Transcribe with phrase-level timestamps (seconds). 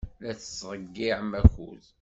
[0.21, 1.83] La tettḍeyyiɛem akud.